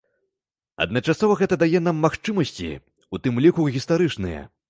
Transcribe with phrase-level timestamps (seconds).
[0.85, 2.69] Адначасова гэта дае нам магчымасці,
[3.17, 4.41] у тым ліку і гістарычныя.